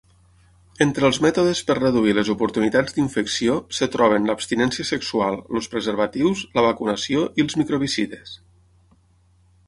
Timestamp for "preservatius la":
5.75-6.63